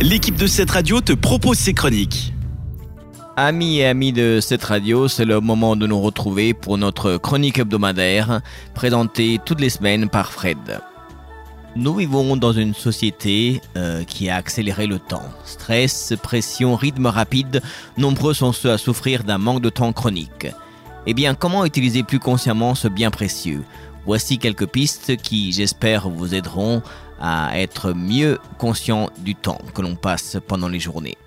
l'équipe 0.00 0.36
de 0.36 0.46
cette 0.46 0.70
radio 0.70 1.00
te 1.00 1.12
propose 1.12 1.58
ses 1.58 1.74
chroniques. 1.74 2.32
Amis 3.36 3.78
et 3.78 3.86
amis 3.86 4.12
de 4.12 4.38
cette 4.40 4.64
radio, 4.64 5.08
c'est 5.08 5.24
le 5.24 5.40
moment 5.40 5.76
de 5.76 5.86
nous 5.86 6.00
retrouver 6.00 6.54
pour 6.54 6.78
notre 6.78 7.16
chronique 7.18 7.58
hebdomadaire 7.58 8.40
présentée 8.74 9.38
toutes 9.44 9.60
les 9.60 9.68
semaines 9.68 10.08
par 10.08 10.32
Fred. 10.32 10.80
Nous 11.76 11.94
vivons 11.94 12.36
dans 12.36 12.52
une 12.52 12.74
société 12.74 13.60
euh, 13.76 14.02
qui 14.04 14.28
a 14.28 14.36
accéléré 14.36 14.86
le 14.86 14.98
temps. 14.98 15.28
Stress, 15.44 16.14
pression, 16.22 16.76
rythme 16.76 17.06
rapide, 17.06 17.62
nombreux 17.96 18.34
sont 18.34 18.52
ceux 18.52 18.72
à 18.72 18.78
souffrir 18.78 19.22
d'un 19.22 19.38
manque 19.38 19.62
de 19.62 19.70
temps 19.70 19.92
chronique. 19.92 20.48
Eh 21.06 21.14
bien, 21.14 21.34
comment 21.34 21.64
utiliser 21.64 22.02
plus 22.02 22.18
consciemment 22.18 22.74
ce 22.74 22.88
bien 22.88 23.10
précieux? 23.10 23.62
Voici 24.06 24.38
quelques 24.38 24.66
pistes 24.66 25.16
qui, 25.18 25.52
j'espère, 25.52 26.08
vous 26.08 26.34
aideront 26.34 26.82
à 27.20 27.58
être 27.58 27.92
mieux 27.92 28.38
conscient 28.58 29.10
du 29.18 29.34
temps 29.34 29.60
que 29.74 29.82
l'on 29.82 29.94
passe 29.94 30.38
pendant 30.46 30.68
les 30.68 30.80
journées. 30.80 31.18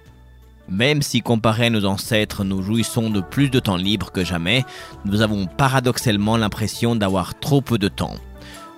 Même 0.70 1.02
si 1.02 1.22
comparé 1.22 1.66
à 1.66 1.70
nos 1.70 1.86
ancêtres, 1.86 2.44
nous 2.44 2.62
jouissons 2.62 3.10
de 3.10 3.22
plus 3.22 3.50
de 3.50 3.60
temps 3.60 3.76
libre 3.76 4.12
que 4.12 4.24
jamais, 4.24 4.66
nous 5.06 5.22
avons 5.22 5.46
paradoxalement 5.46 6.38
l'impression 6.38 6.96
d'avoir 6.96 7.38
trop 7.38 7.62
peu 7.62 7.78
de 7.78 7.90
temps. 7.90 8.16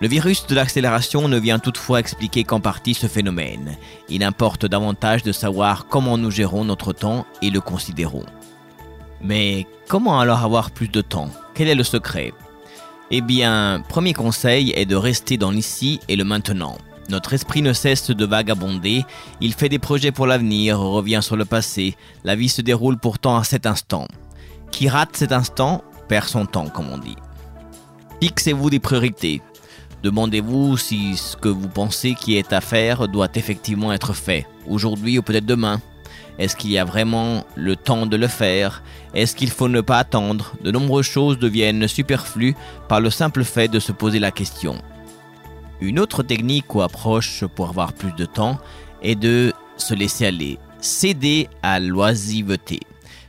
Le 0.01 0.07
virus 0.09 0.45
de 0.47 0.55
l'accélération 0.55 1.27
ne 1.29 1.39
vient 1.39 1.59
toutefois 1.59 1.99
expliquer 1.99 2.43
qu'en 2.43 2.59
partie 2.59 2.93
ce 2.93 3.07
phénomène. 3.07 3.77
Il 4.09 4.23
importe 4.23 4.65
davantage 4.65 5.23
de 5.23 5.31
savoir 5.31 5.87
comment 5.87 6.17
nous 6.17 6.31
gérons 6.31 6.65
notre 6.65 6.91
temps 6.91 7.25
et 7.41 7.49
le 7.49 7.61
considérons. 7.61 8.25
Mais 9.21 9.65
comment 9.87 10.19
alors 10.19 10.39
avoir 10.39 10.71
plus 10.71 10.89
de 10.89 11.01
temps? 11.01 11.29
Quel 11.53 11.69
est 11.69 11.75
le 11.75 11.83
secret? 11.83 12.33
Eh 13.09 13.21
bien, 13.21 13.81
premier 13.87 14.13
conseil 14.13 14.73
est 14.75 14.85
de 14.85 14.95
rester 14.95 15.37
dans 15.37 15.51
l'ici 15.51 15.99
et 16.09 16.15
le 16.15 16.23
maintenant. 16.25 16.77
Notre 17.09 17.33
esprit 17.33 17.61
ne 17.61 17.73
cesse 17.73 18.09
de 18.09 18.25
vagabonder, 18.25 19.03
il 19.39 19.53
fait 19.53 19.69
des 19.69 19.79
projets 19.79 20.11
pour 20.11 20.25
l'avenir, 20.25 20.79
revient 20.79 21.19
sur 21.21 21.35
le 21.35 21.45
passé, 21.45 21.95
la 22.23 22.35
vie 22.35 22.49
se 22.49 22.61
déroule 22.61 22.97
pourtant 22.97 23.37
à 23.37 23.43
cet 23.43 23.67
instant. 23.67 24.07
Qui 24.71 24.89
rate 24.89 25.15
cet 25.15 25.31
instant 25.31 25.83
perd 26.07 26.27
son 26.27 26.45
temps, 26.45 26.67
comme 26.67 26.89
on 26.89 26.97
dit. 26.97 27.15
Fixez-vous 28.21 28.71
des 28.71 28.79
priorités. 28.79 29.41
Demandez-vous 30.01 30.77
si 30.77 31.15
ce 31.15 31.37
que 31.37 31.47
vous 31.47 31.67
pensez 31.67 32.15
qui 32.15 32.37
est 32.37 32.53
à 32.53 32.61
faire 32.61 33.07
doit 33.07 33.29
effectivement 33.35 33.93
être 33.93 34.13
fait, 34.13 34.47
aujourd'hui 34.67 35.19
ou 35.19 35.21
peut-être 35.21 35.45
demain. 35.45 35.81
Est-ce 36.37 36.55
qu'il 36.55 36.71
y 36.71 36.77
a 36.77 36.85
vraiment 36.85 37.45
le 37.55 37.75
temps 37.75 38.05
de 38.05 38.17
le 38.17 38.27
faire? 38.27 38.83
Est-ce 39.13 39.35
qu'il 39.35 39.49
faut 39.49 39.69
ne 39.69 39.81
pas 39.81 39.99
attendre? 39.99 40.53
De 40.63 40.71
nombreuses 40.71 41.05
choses 41.05 41.39
deviennent 41.39 41.87
superflues 41.87 42.55
par 42.89 42.99
le 42.99 43.09
simple 43.09 43.43
fait 43.43 43.67
de 43.67 43.79
se 43.79 43.91
poser 43.91 44.19
la 44.19 44.31
question. 44.31 44.81
Une 45.81 45.99
autre 45.99 46.23
technique 46.23 46.73
ou 46.73 46.81
approche 46.81 47.43
pour 47.55 47.69
avoir 47.69 47.93
plus 47.93 48.13
de 48.13 48.25
temps 48.25 48.57
est 49.01 49.15
de 49.15 49.53
se 49.77 49.93
laisser 49.93 50.25
aller, 50.25 50.57
céder 50.79 51.49
à 51.61 51.79
l'oisiveté. 51.79 52.79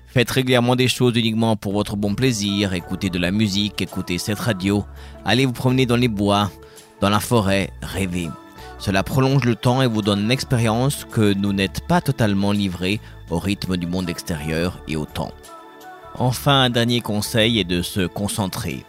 Faites 0.06 0.30
régulièrement 0.30 0.76
des 0.76 0.88
choses 0.88 1.16
uniquement 1.16 1.56
pour 1.56 1.72
votre 1.72 1.96
bon 1.96 2.14
plaisir, 2.14 2.72
écoutez 2.72 3.10
de 3.10 3.18
la 3.18 3.30
musique, 3.30 3.82
écoutez 3.82 4.18
cette 4.18 4.38
radio, 4.38 4.84
allez 5.24 5.44
vous 5.44 5.52
promener 5.52 5.84
dans 5.84 5.96
les 5.96 6.08
bois, 6.08 6.50
dans 7.00 7.10
la 7.10 7.20
forêt, 7.20 7.70
rêvez. 7.82 8.30
Cela 8.78 9.02
prolonge 9.02 9.44
le 9.44 9.56
temps 9.56 9.82
et 9.82 9.86
vous 9.86 10.02
donne 10.02 10.20
une 10.20 10.30
expérience 10.30 11.04
que 11.04 11.34
nous 11.34 11.52
n'êtes 11.52 11.86
pas 11.86 12.00
totalement 12.00 12.52
livrés 12.52 13.00
au 13.30 13.38
rythme 13.38 13.76
du 13.76 13.86
monde 13.86 14.08
extérieur 14.08 14.80
et 14.86 14.96
au 14.96 15.04
temps. 15.04 15.32
Enfin, 16.14 16.62
un 16.62 16.70
dernier 16.70 17.00
conseil 17.00 17.58
est 17.58 17.64
de 17.64 17.82
se 17.82 18.06
concentrer. 18.06 18.84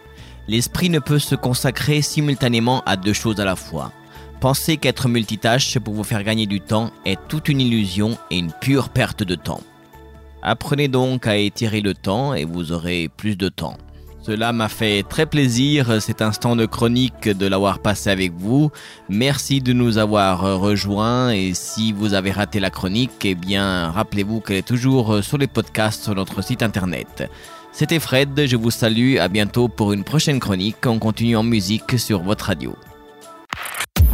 L'esprit 0.48 0.88
ne 0.88 0.98
peut 0.98 1.18
se 1.18 1.34
consacrer 1.34 2.00
simultanément 2.00 2.82
à 2.86 2.96
deux 2.96 3.12
choses 3.12 3.38
à 3.38 3.44
la 3.44 3.54
fois. 3.54 3.92
Pensez 4.40 4.78
qu'être 4.78 5.08
multitâche 5.08 5.78
pour 5.78 5.92
vous 5.92 6.04
faire 6.04 6.24
gagner 6.24 6.46
du 6.46 6.60
temps 6.60 6.90
est 7.04 7.18
toute 7.28 7.48
une 7.48 7.60
illusion 7.60 8.16
et 8.30 8.38
une 8.38 8.52
pure 8.52 8.88
perte 8.88 9.22
de 9.22 9.34
temps. 9.34 9.60
Apprenez 10.42 10.88
donc 10.88 11.26
à 11.26 11.36
étirer 11.36 11.82
le 11.82 11.92
temps 11.92 12.32
et 12.32 12.44
vous 12.44 12.72
aurez 12.72 13.10
plus 13.14 13.36
de 13.36 13.48
temps. 13.48 13.76
Cela 14.28 14.52
m'a 14.52 14.68
fait 14.68 15.04
très 15.08 15.24
plaisir 15.24 16.02
cet 16.02 16.20
instant 16.20 16.54
de 16.54 16.66
chronique 16.66 17.30
de 17.30 17.46
l'avoir 17.46 17.78
passé 17.78 18.10
avec 18.10 18.34
vous. 18.36 18.70
Merci 19.08 19.62
de 19.62 19.72
nous 19.72 19.96
avoir 19.96 20.60
rejoints 20.60 21.30
et 21.30 21.54
si 21.54 21.92
vous 21.94 22.12
avez 22.12 22.30
raté 22.30 22.60
la 22.60 22.68
chronique, 22.68 23.24
eh 23.24 23.34
bien 23.34 23.90
rappelez-vous 23.90 24.40
qu'elle 24.40 24.58
est 24.58 24.68
toujours 24.68 25.24
sur 25.24 25.38
les 25.38 25.46
podcasts 25.46 26.04
sur 26.04 26.14
notre 26.14 26.42
site 26.42 26.62
internet. 26.62 27.30
C'était 27.72 27.98
Fred, 27.98 28.44
je 28.44 28.56
vous 28.56 28.70
salue, 28.70 29.16
à 29.16 29.28
bientôt 29.28 29.66
pour 29.66 29.94
une 29.94 30.04
prochaine 30.04 30.40
chronique. 30.40 30.84
On 30.84 30.98
continue 30.98 31.34
en 31.34 31.42
musique 31.42 31.98
sur 31.98 32.22
votre 32.22 32.44
radio. 32.44 32.76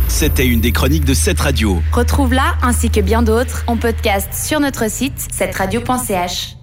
C'était 0.07 0.47
une 0.47 0.61
des 0.61 0.71
chroniques 0.71 1.07
de 1.07 1.15
cette 1.15 1.41
radio. 1.41 1.83
Retrouve-la 1.93 2.55
ainsi 2.63 2.89
que 2.89 3.01
bien 3.01 3.25
d'autres 3.25 3.65
en 3.67 3.77
podcast 3.77 4.33
sur 4.33 4.61
notre 4.61 4.89
site 4.89 5.27
cette 5.33 5.57
radio.ch. 5.57 6.55